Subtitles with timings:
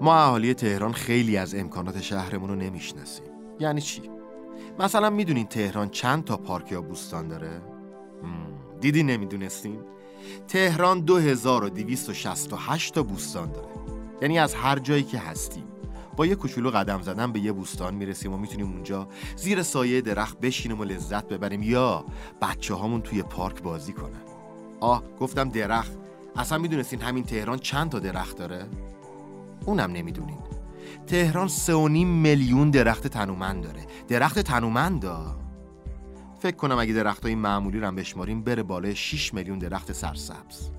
[0.00, 3.26] ما اهالی تهران خیلی از امکانات شهرمون رو نمی‌شناسیم
[3.60, 4.02] یعنی چی؟
[4.78, 7.62] مثلا می‌دونین تهران چند تا پارک یا بوستان داره؟
[8.80, 9.80] دیدی نمی‌دونستین؟
[10.48, 13.68] تهران 2268 تا بوستان داره
[14.22, 15.64] یعنی از هر جایی که هستیم
[16.16, 20.40] با یه کوچولو قدم زدن به یه بوستان می‌رسیم و می‌تونیم اونجا زیر سایه درخت
[20.40, 22.04] بشینیم و لذت ببریم یا
[22.42, 24.31] بچه هامون توی پارک بازی کنن
[24.82, 25.92] آه گفتم درخت.
[26.36, 28.66] اصلا می‌دونستین همین تهران چند تا درخت داره؟
[29.66, 30.38] اونم نمی‌دونین.
[31.06, 33.86] تهران سه و نیم میلیون درخت تنومند داره.
[34.08, 35.04] درخت تنومند
[36.38, 40.70] فکر کنم اگه درخت های معمولی رو بشماریم بره بالای 6 میلیون درخت سرسبز.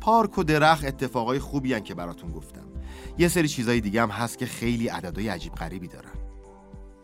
[0.00, 2.64] پارک و درخت اتفاقای خوبی هن که براتون گفتم.
[3.18, 6.12] یه سری چیزای دیگه هم هست که خیلی عددهای عجیب غریبی دارن.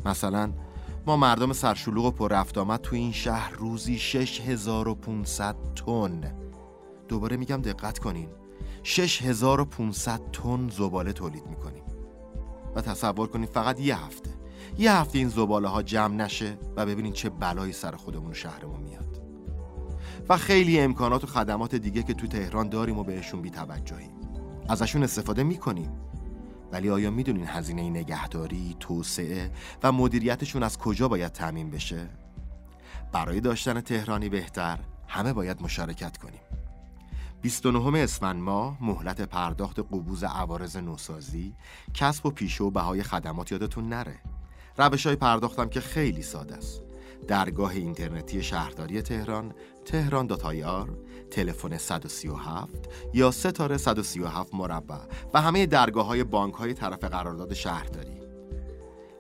[0.05, 0.53] مثلا
[1.09, 6.35] ما مردم سرشلوغ و پر رفت آمد تو این شهر روزی 6500 تن.
[7.09, 8.29] دوباره میگم دقت کنین.
[8.83, 11.83] 6500 تن زباله تولید می‌کنیم.
[12.75, 14.31] و تصور کنید فقط یه هفته.
[14.79, 18.81] یه هفته این زباله ها جمع نشه و ببینین چه بلایی سر خودمون و شهرمون
[18.81, 19.23] میاد.
[20.29, 24.13] و خیلی امکانات و خدمات دیگه که تو تهران داریم و بهشون بی توجهیم
[24.69, 25.93] ازشون استفاده می‌کنیم.
[26.73, 29.51] ولی آیا می‌دونین هزینه نگهداری، توسعه
[29.83, 32.09] و مدیریتشون از کجا باید تعمین بشه؟
[33.13, 36.41] برای داشتن تهرانی بهتر همه باید مشارکت کنیم.
[37.43, 41.55] 29 اسفند ماه مهلت پرداخت قبوز عوارض نوسازی
[41.95, 44.19] کسب و پیشه و بهای خدمات یادتون نره.
[44.77, 46.83] روش های پرداختم که خیلی ساده است.
[47.29, 50.99] درگاه اینترنتی شهرداری تهران تهران داتایار
[51.31, 54.99] تلفن 137 یا ستاره 137 مربع
[55.35, 58.19] و همه درگاه های بانک های طرف قرارداد شهرداری.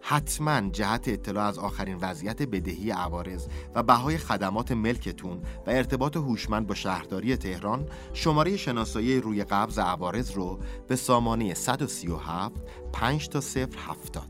[0.00, 6.66] حتما جهت اطلاع از آخرین وضعیت بدهی عوارض و بهای خدمات ملکتون و ارتباط هوشمند
[6.66, 12.52] با شهرداری تهران شماره شناسایی روی قبض عوارض رو به سامانه 137
[12.92, 14.28] 5 تا 070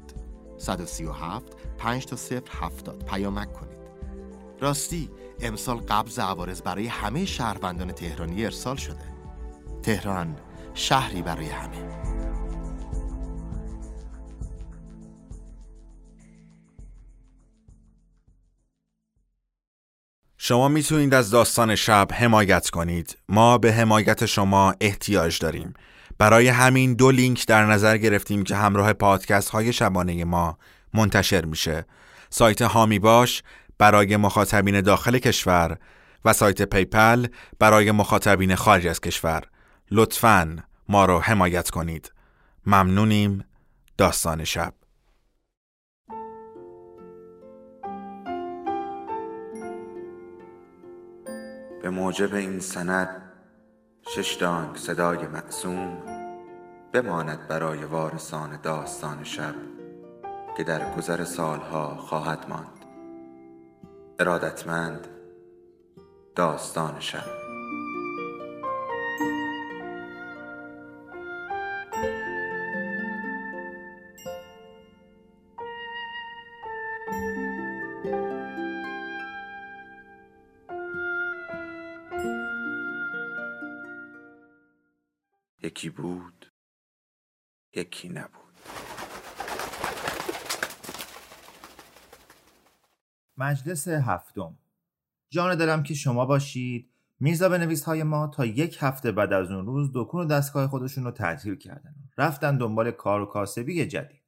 [0.58, 2.16] 137 5 تا
[2.50, 3.78] 070 پیامک کنید.
[4.60, 9.04] راستی امسال قبض عوارض برای همه شهروندان تهرانی ارسال شده.
[9.82, 10.36] تهران
[10.74, 11.88] شهری برای همه.
[20.36, 23.18] شما می‌تونید از داستان شب حمایت کنید.
[23.28, 25.74] ما به حمایت شما احتیاج داریم.
[26.18, 30.58] برای همین دو لینک در نظر گرفتیم که همراه پادکست های شبانه ما
[30.94, 31.86] منتشر میشه.
[32.30, 33.42] سایت هامی باش
[33.78, 35.78] برای مخاطبین داخل کشور
[36.24, 37.26] و سایت پیپل
[37.58, 39.42] برای مخاطبین خارج از کشور.
[39.90, 40.56] لطفاً
[40.88, 42.12] ما رو حمایت کنید.
[42.66, 43.44] ممنونیم.
[43.98, 44.74] داستان شب.
[51.82, 53.22] به موجب این سند
[54.08, 56.02] شش دانگ صدای معصوم
[56.92, 59.54] بماند برای وارثان داستان شب
[60.56, 62.77] که در گذر سالها خواهد ماند.
[64.20, 65.08] ارادتمند
[66.36, 67.24] داستان شب.
[85.62, 86.52] یکی بود
[87.74, 88.47] یکی نبود.
[93.38, 94.58] مجلس هفتم.
[95.30, 96.90] جان دلم که شما باشید.
[97.20, 100.68] میرزا به نویس های ما تا یک هفته بعد از اون روز دکون و دستگاه
[100.68, 101.94] خودشون رو تعطیل کردن.
[102.18, 104.22] رفتن دنبال کار و کاسبی جدید.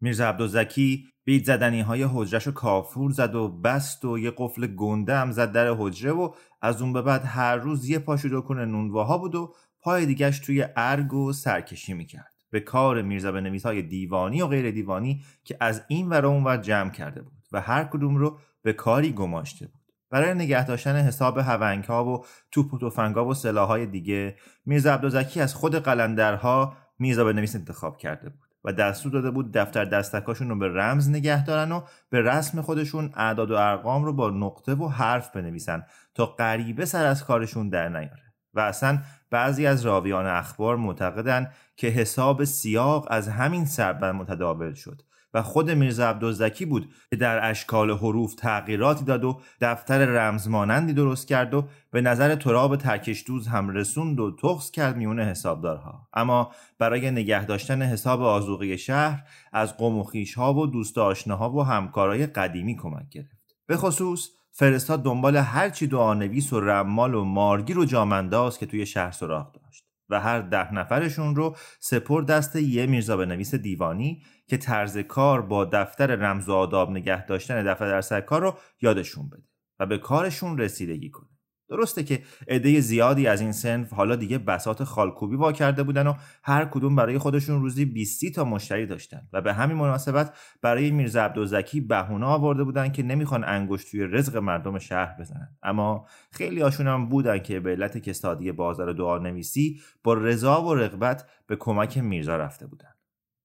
[0.00, 5.16] میرزا عبدالزکی بیت زدنی های حجرش رو کافور زد و بست و یه قفل گنده
[5.16, 6.32] هم زد در حجره و
[6.62, 10.66] از اون به بعد هر روز یه پاشو دکون نونواها بود و پای دیگش توی
[10.76, 12.32] ارگ و سرکشی می‌کرد.
[12.50, 16.44] به کار میرزا به نویس های دیوانی و غیر دیوانی که از این ور اون
[16.44, 17.37] ور جمع کرده بود.
[17.52, 19.78] و هر کدوم رو به کاری گماشته بود.
[20.10, 24.36] برای نگه داشتن حساب هونگ ها و توپ و تفنگا و سلاحهای دیگه
[24.66, 29.52] میرزا عبدالزکی از خود قلندرها میرزا به نویس انتخاب کرده بود و دستور داده بود
[29.52, 34.12] دفتر دستکاشون رو به رمز نگه دارن و به رسم خودشون اعداد و ارقام رو
[34.12, 35.82] با نقطه و حرف بنویسن
[36.14, 38.22] تا غریبه سر از کارشون در نیاره.
[38.54, 38.98] و اصلا
[39.30, 45.02] بعضی از راویان اخبار معتقدند که حساب سیاق از همین سربن متداول شد.
[45.34, 51.28] و خود میرزا عبدالزکی بود که در اشکال حروف تغییراتی داد و دفتر رمزمانندی درست
[51.28, 56.08] کرد و به نظر تراب ترکشدوز هم رسوند و تخص کرد میون حسابدارها.
[56.12, 60.04] اما برای نگه داشتن حساب آزوقی شهر از قوم و
[60.36, 63.56] ها و دوست آشناها و همکارای قدیمی کمک گرفت.
[63.66, 69.10] به خصوص فرستاد دنبال هرچی دعانویس و رمال و مارگیر و جامنداز که توی شهر
[69.10, 74.56] سراغ داشت و هر ده نفرشون رو سپر دست یه میرزا به نویس دیوانی که
[74.56, 79.42] طرز کار با دفتر رمز و آداب نگه داشتن دفتر در سرکار رو یادشون بده
[79.78, 81.28] و به کارشون رسیدگی کنه.
[81.68, 86.14] درسته که عده زیادی از این سنف حالا دیگه بسات خالکوبی وا کرده بودن و
[86.42, 91.22] هر کدوم برای خودشون روزی 20 تا مشتری داشتن و به همین مناسبت برای میرزا
[91.22, 95.56] عبدالزکی بهونه آورده بودن که نمی‌خوان انگشت توی رزق مردم شهر بزنن.
[95.62, 100.74] اما خیلی هاشون هم بودن که به علت کسادی بازار دعا نویسی با رضا و
[100.74, 102.97] رغبت به کمک میرزا رفته بودن.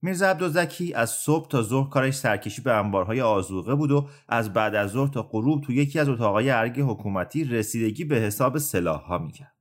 [0.05, 4.75] میرزا عبدالزکی از صبح تا ظهر کارش سرکشی به انبارهای آزوقه بود و از بعد
[4.75, 9.55] از ظهر تا غروب تو یکی از اتاقای ارگ حکومتی رسیدگی به حساب سلاحها می‌کرد.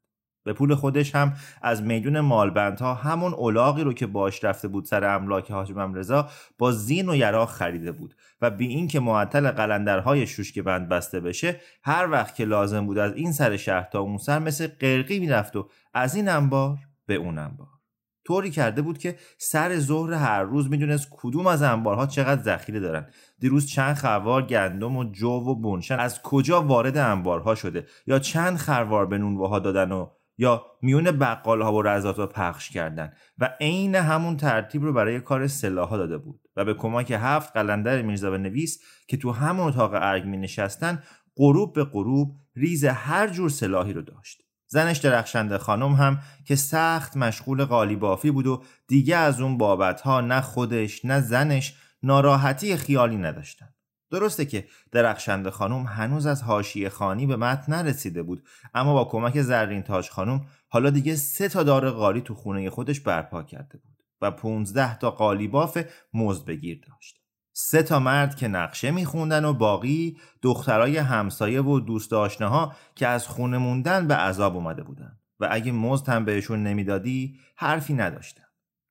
[0.44, 5.04] به پول خودش هم از میدون مالبندها همون اولاغی رو که باش رفته بود سر
[5.04, 6.28] املاک حاجم رضا
[6.58, 11.60] با زین و یراق خریده بود و بی اینکه معطل قلندرهای شوشک بند بسته بشه
[11.84, 15.56] هر وقت که لازم بود از این سر شهر تا اون سر مثل قرقی می‌رفت
[15.56, 17.81] و از این انبار به اون انبار.
[18.24, 23.06] طوری کرده بود که سر ظهر هر روز می‌دونست کدوم از انبارها چقدر ذخیره دارن.
[23.38, 28.56] دیروز چند خروار گندم و جو و بنشن از کجا وارد انبارها شده؟ یا چند
[28.56, 30.06] خروار به نونواها دادن و
[30.38, 35.46] یا میون بقال ها و رزات پخش کردن؟ و عین همون ترتیب رو برای کار
[35.46, 36.40] سلاح داده بود.
[36.56, 41.02] و به کمک هفت قلندر میرزا نویس که تو همون اتاق ارگ می نشستن
[41.36, 44.41] غروب به غروب ریز هر جور سلاحی رو داشت.
[44.72, 50.00] زنش درخشنده خانم هم که سخت مشغول قالی بافی بود و دیگه از اون بابت
[50.00, 53.69] ها نه خودش نه زنش ناراحتی خیالی نداشتن.
[54.10, 59.42] درسته که درخشنده خانم هنوز از هاشی خانی به متن نرسیده بود اما با کمک
[59.42, 63.96] زرین تاج خانم حالا دیگه سه تا دار قالی تو خونه خودش برپا کرده بود
[64.20, 65.84] و 15 تا قالی باف
[66.14, 67.21] مزد بگیر داشت.
[67.52, 73.28] سه تا مرد که نقشه میخوندن و باقی دخترای همسایه و دوست ها که از
[73.28, 75.19] خونه موندن به عذاب اومده بودن.
[75.40, 78.43] و اگه مزد هم بهشون نمی‌دادی حرفی نداشتن.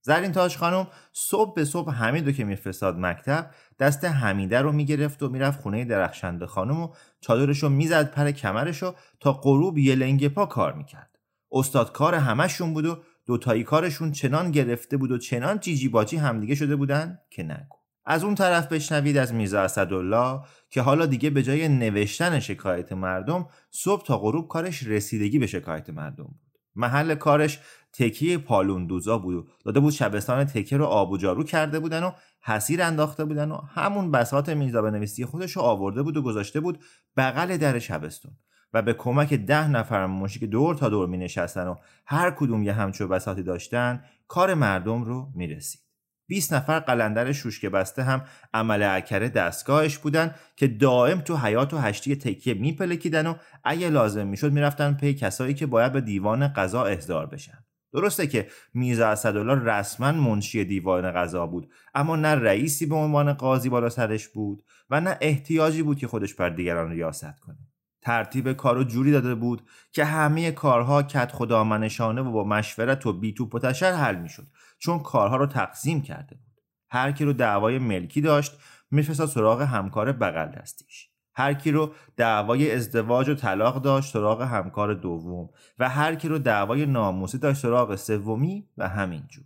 [0.04, 5.30] زرین تاج خانم صبح به صبح حمیدو که میفرستاد مکتب دست حمیده رو می‌گرفت و
[5.30, 10.28] می‌رفت خونه درخشنده خانم و چادرش رو می‌زد پر کمرش و تا غروب یه لنگ
[10.28, 11.20] پا کار می‌کرد.
[11.52, 16.56] استاد کار همشون بود و دوتایی کارشون چنان گرفته بود و چنان جیجی باجی همدیگه
[16.56, 17.81] شده بودن که نگو.
[18.06, 23.48] از اون طرف بشنوید از میرزا اسدالله که حالا دیگه به جای نوشتن شکایت مردم
[23.72, 26.40] صبح تا غروب کارش رسیدگی به شکایت مردم بود.
[26.76, 27.60] محل کارش
[27.94, 29.36] تکیه پالون دوزا بود.
[29.36, 32.12] و داده بود شبستان تکیه رو آب و جارو کرده بودن و
[32.42, 36.80] حسیر انداخته بودن و همون بساط میرزا نویسی خودش رو آورده بود و گذاشته بود
[37.18, 38.32] بغل در شبستون.
[38.74, 41.76] و به کمک ده نفر منشی که دور تا دور می نشستن و
[42.06, 45.91] هر کدوم یه همچو بساطی داشتن کار مردم رو می رسید.
[46.32, 48.22] 20 نفر قلندر شوشک بسته هم
[48.54, 54.28] عمل اکره دستگاهش بودن که دائم تو حیات و هشتی تکیه میپلکیدن و اگه لازم
[54.28, 57.58] می‌شد می‌رفتن پی کسایی که باید به دیوان قضا احضار بشن.
[57.94, 63.70] درسته که میرزا اسدالله رسما منشی دیوان قضا بود اما نه رئیسی به عنوان قاضی
[63.70, 67.58] بالا سرش بود و نه احتیاجی بود که خودش بر دیگران ریاست کنه.
[68.02, 69.62] ترتیب کارو جوری داده بود
[69.92, 74.16] که همه کارها کت خدا منشانه و با مشورت و بی توپ و تشر حل
[74.16, 74.48] می‌شد.
[74.82, 76.62] چون کارها رو تقسیم کرده بود.
[76.90, 78.52] هر کی رو دعوای ملکی داشت
[78.92, 81.10] میفرستاد سراغ همکار بغل دستیش.
[81.36, 85.50] هر کی رو دعوای ازدواج و طلاق داشت سراغ همکار دوم.
[85.80, 89.46] و هر کی رو دعوای ناموسی داشت سراغ سومی و همینجور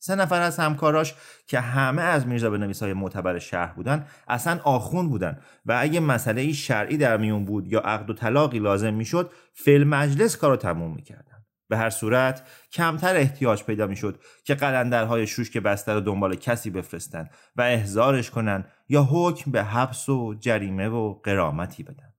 [0.00, 1.14] سه نفر از همکاراش
[1.46, 5.40] که همه از میرزا به های معتبر شهر بودن اصلا آخون بودن.
[5.66, 10.36] و اگه مسئله شرعی در میون بود یا عقد و طلاقی لازم می‌شد فیل مجلس
[10.36, 11.37] کارو تموم می‌کردن.
[11.68, 16.70] به هر صورت کمتر احتیاج پیدا می‌شد که قلندرهای شوش که بسته رو دنبال کسی
[16.70, 22.14] بفرستن و احضارش کنن یا حکم به حبس و جریمه و قرامتی بدن.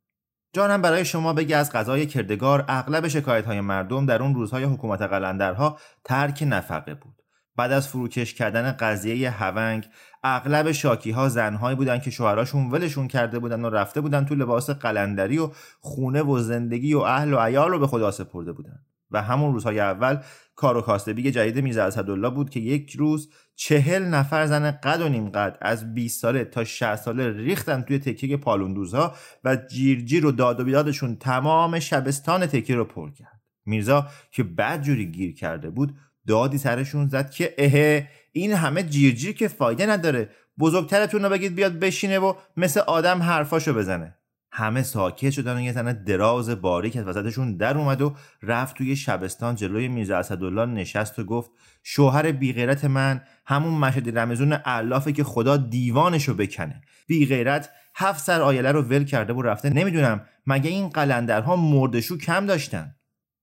[0.53, 5.01] جانم برای شما بگه از قضای کردگار اغلب شکایت های مردم در اون روزهای حکومت
[5.01, 7.19] قلندرها ترک نفقه بود.
[7.55, 9.89] بعد از فروکش کردن قضیه هونگ
[10.23, 14.69] اغلب شاکی ها زنهایی بودن که شوهراشون ولشون کرده بودن و رفته بودن تو لباس
[14.69, 18.79] قلندری و خونه و زندگی و اهل و عیال رو به خدا سپرده بودن
[19.11, 20.17] و همون روزهای اول
[20.55, 25.09] کار و کاستبی جدید میرزا اسدالله بود که یک روز چهل نفر زن قد و
[25.09, 30.31] نیم قد از 20 ساله تا 60 ساله ریختن توی تکیه پالوندوزها و جیرجیر و
[30.31, 33.41] داد و بیدادشون تمام شبستان تکیه رو پر کرد.
[33.65, 35.95] میرزا که بعد جوری گیر کرده بود
[36.27, 41.79] دادی سرشون زد که اه این همه جیرجیر که فایده نداره بزرگترتون رو بگید بیاد
[41.79, 44.18] بشینه و مثل آدم حرفاشو بزنه.
[44.51, 48.95] همه ساکت شدن و یه زن دراز باریک از وسطشون در اومد و رفت توی
[48.95, 51.51] شبستان جلوی میرزا اسدالله نشست و گفت
[51.83, 56.81] شوهر بیغیرت من همون مشهد رمزون علافه که خدا دیوانشو بکنه.
[57.07, 62.45] بیغیرت هفت سر آیله رو ول کرده و رفته نمی‌دونم مگه این قلندرها مردشو کم
[62.45, 62.95] داشتن؟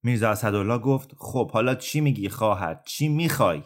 [0.02, 3.62] میرزا اسدالله گفت خب حالا چی میگی خواهر؟ چی می‌خوای؟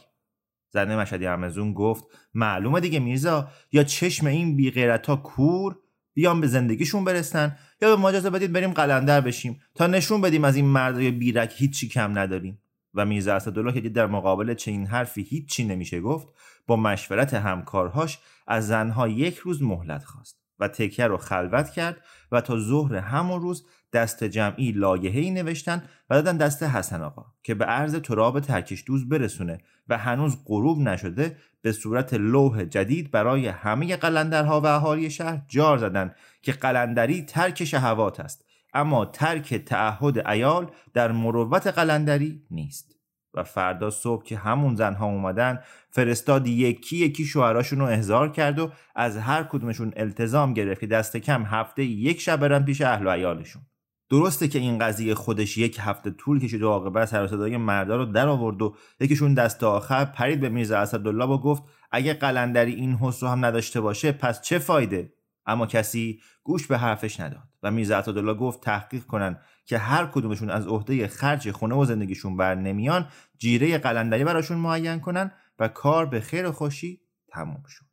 [0.73, 2.05] زنه مشدی ارمزون گفت
[2.35, 5.77] معلومه دیگه میرزا یا چشم این بیغیرت ها کور
[6.15, 10.57] بیان به زندگیشون برسن یا به مجازه بدید بریم قلندر بشیم تا نشون بدیم از
[10.57, 12.63] این مردای بیرک هیچی کم نداریم.
[12.95, 16.29] و میرزا اسدالله که در مقابل چنین حرفی هیچی نمیشه گفت
[16.67, 22.41] با مشورت همکارهاش از زنها یک روز مهلت خواست و تکه رو خلوت کرد و
[22.41, 27.65] تا ظهر همون روز دست جمعی لایحه‌ای نوشتن و دادن دست حسن آقا که به
[27.65, 33.97] عرض تراب ترکش دوز برسونه و هنوز غروب نشده به صورت لوح جدید برای همه
[33.97, 38.45] قلندرها و اهالی شهر جار زدن که قلندری ترک شهوات است.
[38.75, 42.97] اما ترک تعهد ایال در مروت قلندری نیست.
[43.35, 45.59] و فردا صبح که همون زنها اومدن
[45.91, 51.17] فرستاد یکی یکی شوهراشون رو احضار کرد و از هر کدومشون التزام گرفت که دست
[51.17, 53.63] کم هفته یک شب برن پیش اهل و عیالشون.
[54.11, 58.05] درسته که این قضیه خودش یک هفته طول کشید و عاقبت سر صدای مردا رو
[58.05, 62.95] در آورد و یکیشون دست آخر پرید به میرزا اسدالله و گفت اگه قلندری این
[62.95, 65.13] حس رو هم نداشته باشه پس چه فایده؟
[65.47, 70.51] اما کسی گوش به حرفش نداد و میرزا اسدالله گفت تحقیق کنن که هر کدومشون
[70.51, 76.07] از عهده خرج خونه و زندگیشون بر نمیان جیره قلندری براشون معین کنن و کار
[76.07, 77.85] به خیر خوشی تموم شد.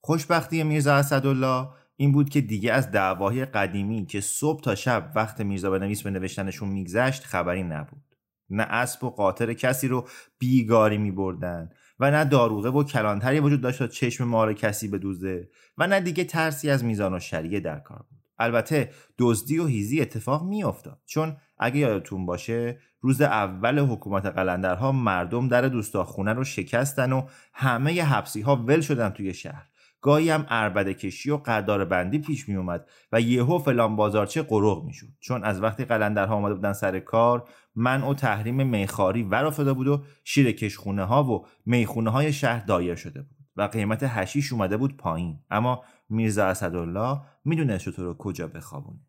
[0.00, 5.40] خوشبختی میرزا اسدالله این بود که دیگه از دعواهای قدیمی که صبح تا شب وقت
[5.40, 8.02] میرزا بنویس به نوشتنشون میگذشت خبری نبود.
[8.50, 13.60] نه اسب و قاطر کسی رو بیگاری می بردن و نه داروغه و کلانتری وجود
[13.60, 15.48] داشت تا چشم مار کسی بدوزه
[15.78, 18.18] و نه دیگه ترسی از میزان و شریعه در کار بود.
[18.38, 21.00] البته دزدی و هیزی اتفاق میافتاد.
[21.06, 28.02] چون اگه یادتون باشه روز اول حکومت قلندرها مردم در دوستاخونه رو شکستن و همه
[28.02, 29.68] حبسی ها ول شدن توی شهر.
[30.00, 34.84] گاهی هم اربده کشی و قدار بندی پیش می اومد و یهو فلان بازارچه قروق
[34.84, 35.06] می‌شد.
[35.20, 40.04] چون از وقتی قلندرها آمده بودن سر کار منع و تحریم میخاری ور بود و
[40.24, 44.96] شیر کشخونه ها و می‌خونه های شهر دایر شده بود و قیمت هشیش اومده بود
[44.96, 45.38] پایین.
[45.50, 49.00] اما میرزا اسدالله می‌دونست چطور کجا بخوابونه.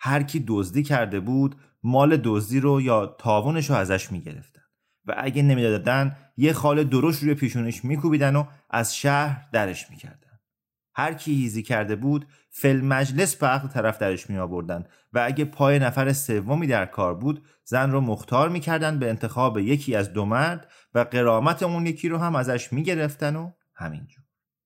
[0.00, 4.62] هر کی دزدی کرده بود مال دزدی رو یا تاوانش رو ازش می‌گرفتن.
[5.06, 10.40] و اگه نمی‌دادن یه خال درشت روی پیشونش میکوبیدن و از شهر درش می‌کردن.
[10.94, 15.78] هر کی هیزی کرده بود فل مجلس به طرف درش می آوردن و اگه پای
[15.78, 20.70] نفر سومی در کار بود زن رو مختار می‌کردن به انتخاب یکی از دو مرد
[20.94, 24.24] و قرامت اون یکی رو هم ازش می‌گرفتن و همینجور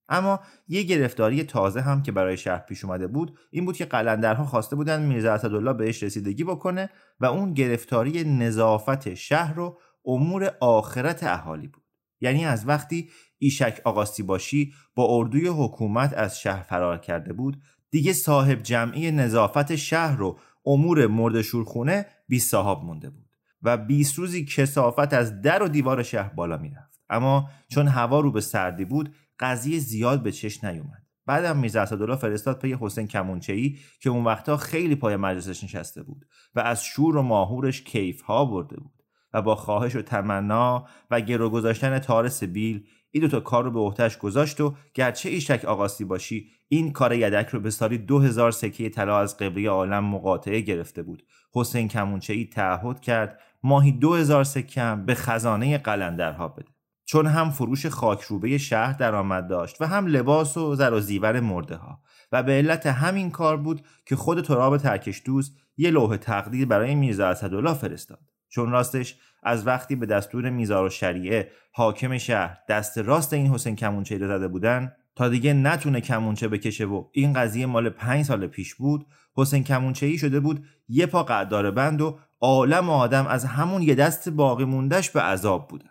[0.08, 4.44] اما یه گرفتاری تازه هم که برای شهر پیش اومده بود این بود که قلندرها
[4.44, 11.22] خواسته بودن میرزا اسدالله بهش رسیدگی بکنه و اون گرفتاری نظافت شهر رو امور آخرت
[11.22, 11.82] اهالی بود.
[12.20, 18.12] یعنی از وقتی ایشک آقاستی باشی با اردوی حکومت از شهر فرار کرده بود دیگه
[18.12, 23.30] صاحب جمعی نظافت شهر و امور مرد شورخونه بی صاحب مونده بود
[23.62, 28.32] و 20 روزی کسافت از در و دیوار شهر بالا می‌رفت اما چون هوا رو
[28.32, 31.02] به سردی بود قضیه زیاد به چش نیومد.
[31.26, 36.26] بعدم میرزا اسدالله فرستاد پی حسین کمونچه‌ای که اون وقتا خیلی پای مجلسش نشسته بود
[36.54, 39.01] و از شور و ماهورش کیف ها برده بود.
[39.34, 43.80] و با خواهش و تمنا و گرو گذاشتن تار سبیل این دوتا کار رو به
[43.80, 48.50] عهدهش گذاشت و گرچه ایشک آقاستی باشی این کار یدک رو به سالی دو هزار
[48.50, 51.22] سکه طلا از قبلی عالم مقاطعه گرفته بود.
[51.54, 56.72] حسین کمونچه ای تعهد کرد ماهی دو هزار سکه به خزانه قلندرها بده.
[57.04, 61.76] چون هم فروش خاکروبه شهر درآمد داشت و هم لباس و زر و زیور مرده
[61.76, 62.00] ها
[62.32, 66.94] و به علت همین کار بود که خود تراب ترکش دوست یه لوح تقدیر برای
[66.94, 68.31] میرزا اسدالله فرستاد.
[68.52, 73.76] چون راستش از وقتی به دستور میزار و شریعه حاکم شهر دست راست این حسین
[73.76, 78.46] کمونچه رو زده بودن تا دیگه نتونه کمونچه بکشه و این قضیه مال پنج سال
[78.46, 79.06] پیش بود
[79.36, 83.94] حسین کمونچه ای شده بود یه پا قدار بند و عالم آدم از همون یه
[83.94, 85.88] دست باقی موندش به عذاب بودن.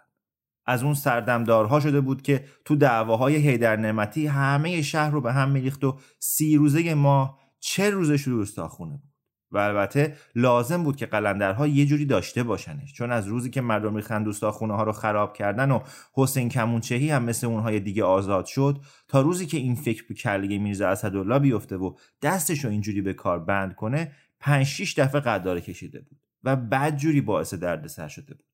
[0.66, 5.50] از اون سردمدارها شده بود که تو دعواهای هیدر نعمتی همه شهر رو به هم
[5.50, 9.11] میریخت و سی روزه ما چه روزش رو خونه بود.
[9.52, 12.94] و البته لازم بود که قلندرها یه جوری داشته باشنش.
[12.94, 15.80] چون از روزی که مردم ریختن دوستا خونه ها رو خراب کردن و
[16.14, 20.58] حسین کمونچهی هم مثل اونهای دیگه آزاد شد تا روزی که این فکر به کله
[20.58, 25.62] میرزا اسدالله بیفته و دستش رو اینجوری به کار بند کنه 5 6 دفعه قداره
[25.62, 28.51] کشیده بود و بعد جوری باعث دردسر شده بود.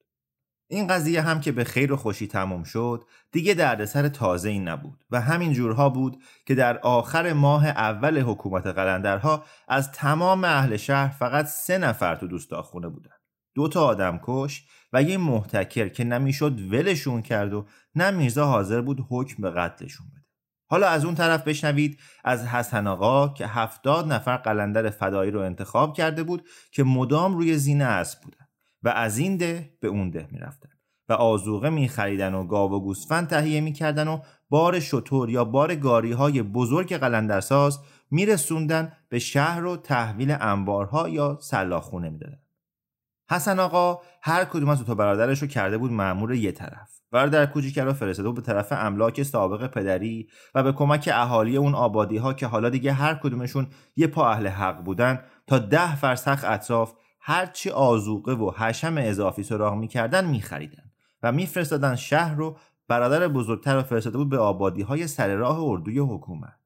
[0.69, 5.03] این قضیه هم که به خیر و خوشی تمام شد دیگه دردسر تازه ای نبود
[5.12, 11.09] و همین جورها بود که در آخر ماه اول حکومت قلندرها از تمام اهل شهر
[11.09, 13.12] فقط سه نفر تو دوستاخونه بودن.
[13.55, 18.81] دو تا آدم کش و یه محتکر که نمی‌شد ولشون کرد و نه میرزا حاضر
[18.81, 20.25] بود حکم به قتلشون بده.
[20.69, 25.97] حالا از اون طرف بشنوید از حسن آقا که هفتاد نفر قلندر فدایی رو انتخاب
[25.97, 28.47] کرده بود که مدام روی زینه اسب بودن.
[28.88, 30.70] و از این ده به اون ده می‌رفتن.
[31.10, 36.12] و آزوقه میخریدن و گاو و گوسفند تهیه می‌کردن و بار شطور یا بار گاری
[36.12, 37.79] های بزرگ قلندرساز
[38.12, 42.39] میرسوندن به شهر و تحویل انبارها یا سلاخونه می‌دادن.
[43.32, 46.98] حسن آقا هر کدوم از دو برادرش رو کرده بود معمور یه طرف.
[47.12, 52.17] برادر کوچیک رو فرستاده به طرف املاک سابق پدری و به کمک اهالی اون آبادی
[52.17, 56.94] ها که حالا دیگه هر کدومشون یه پا اهل حق بودن تا ده فرسخ اطراف
[57.29, 60.91] هرچی آزوقه و حشم اضافی سراغ می‌کردن میخریدن
[61.24, 62.57] و میفرستادن شهر رو
[62.88, 66.60] برادر بزرگتر رو فرستاده بود به آبادی های سر راه اردوی حکومت.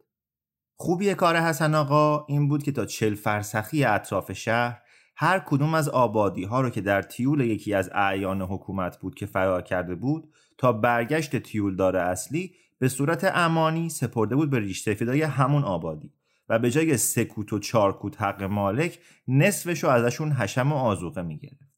[0.75, 4.81] خوبی کار حسن آقا این بود که تا چل فرسخی اطراف شهر
[5.15, 9.25] هر کدوم از آبادی ها رو که در تیول یکی از اعیان حکومت بود که
[9.25, 14.81] فرار کرده بود تا برگشت تیول دار اصلی به صورت امانی سپرده بود به ریش
[14.81, 16.13] سفیدای همون آبادی.
[16.51, 21.71] و به جای سکوت و چارکوت حق مالک نصفش رو ازشون حشم و آزوقه می‌گرفت.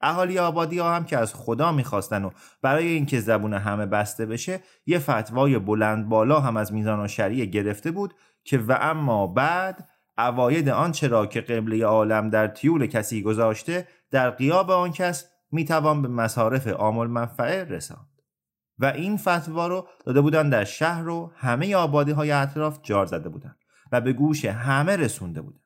[0.00, 2.30] اهالی آبادی ها هم که از خدا می‌خواستن و
[2.62, 7.44] برای اینکه زبون همه بسته بشه یه فتوای بلند بالا هم از میزان و شریع
[7.44, 13.22] گرفته بود که و اما بعد اواید آنچه را که قبله عالم در تیول کسی
[13.22, 18.08] گذاشته در قیاب آن کس می‌توان به مصارف عامل منفعه رساند.
[18.78, 23.28] و این فتوا رو داده بودن در شهر و همه آبادی های اطراف جار زده
[23.28, 23.57] بودن.
[23.92, 25.60] و به گوش همه رسونده بودن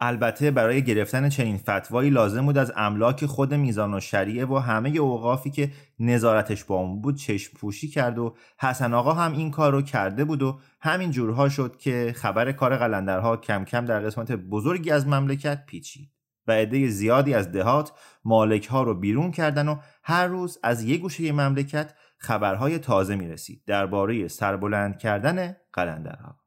[0.00, 4.90] البته برای گرفتن چنین فتوایی لازم بود از املاک خود میزان و شریعه و همه
[4.90, 9.72] اوقافی که نظارتش با اون بود چشم پوشی کرد و حسن آقا هم این کار
[9.72, 14.32] رو کرده بود و همین جورها شد که خبر کار قلندرها کم کم در قسمت
[14.32, 16.10] بزرگی از مملکت پیچید
[16.46, 17.92] و عده زیادی از دهات
[18.24, 23.28] مالک ها رو بیرون کردن و هر روز از یک گوشه مملکت خبرهای تازه می
[23.28, 26.45] رسید درباره سربلند کردن قلندرها.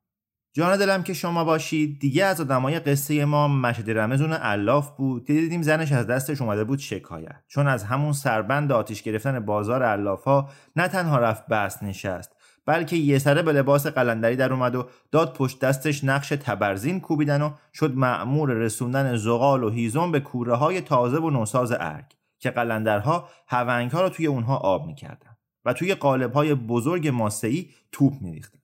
[0.54, 2.00] جان دلم که شما باشید.
[2.00, 6.64] دیگه از آدمای قصه ما مشهد رمزون الاف بود که دیدیم زنش از دستش اومده
[6.64, 7.44] بود شکایت.
[7.48, 12.36] چون از همون سربند آتیش گرفتن بازار الاف ها نه تنها رفت بس نشست
[12.66, 17.42] بلکه یه سره به لباس قلندری در اومد و داد پشت دستش نقش تبرزین کوبیدن
[17.42, 22.06] و شد معمور رسوندن زغال و هیزم به کوره های تازه و نوساز ارگ
[22.40, 27.70] که قلندرها هونگ ها رو توی اونها آب می‌کردن و توی قالب های بزرگ ماسه‌ای
[27.92, 28.59] توپ میریختن.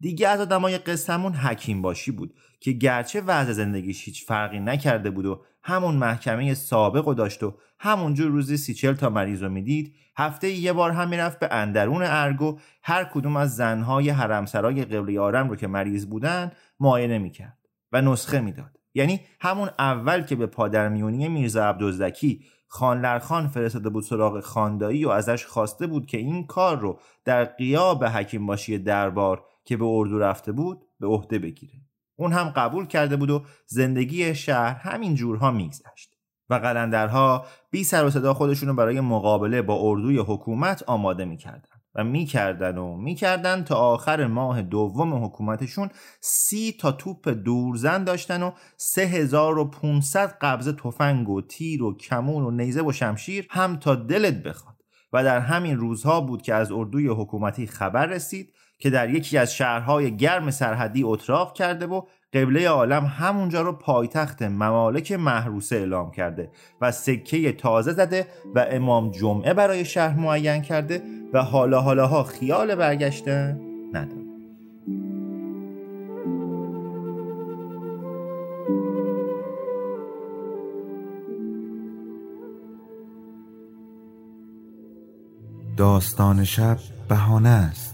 [0.00, 5.26] دیگه از آدمای قصهمون حکیم باشی بود که گرچه وضع زندگیش هیچ فرقی نکرده بود
[5.26, 9.94] و همون محکمه سابق و داشت و همونجور روزی سی چل تا مریض رو می‌دید
[10.16, 15.48] هفته یه بار هم می‌رفت به اندرون ارگو هر کدوم از زنهای حرمسرای قبلی آرم
[15.48, 17.58] رو که مریض بودن معاینه می‌کرد
[17.92, 18.78] و نسخه می‌داد.
[18.94, 25.46] یعنی همون اول که به پادرمیونی میرزا عبدالزکی خان فرستاده بود سراغ خاندایی و ازش
[25.46, 30.52] خواسته بود که این کار رو در قیاب حکیم باشی دربار که به اردو رفته
[30.52, 31.74] بود به عهده بگیره.
[32.16, 36.14] اون هم قبول کرده بود و زندگی شهر همین جورها میگذشت
[36.50, 42.04] و قلندرها بی سر و صدا خودشونو برای مقابله با اردوی حکومت آماده می‌کردن و
[42.04, 49.02] می‌کردن و می‌کردن تا آخر ماه دوم حکومتشون سی تا توپ دورزن داشتن و سه
[49.02, 53.94] هزار و پونصد قبضه تفنگ و تیر و کمون و نیزه و شمشیر هم تا
[53.94, 54.74] دلت بخواد.
[55.12, 58.52] و در همین روزها بود که از اردوی حکومتی خبر رسید
[58.84, 64.42] که در یکی از شهرهای گرم سرحدی اتراق کرده و قبله عالم همونجا رو پایتخت
[64.42, 71.02] ممالک محروسه اعلام کرده و سکه تازه زده و امام جمعه برای شهر معین کرده
[71.32, 73.60] و حالا حالاها خیال برگشتن
[73.92, 74.24] نداره.
[85.76, 87.93] داستان شب بهانه است.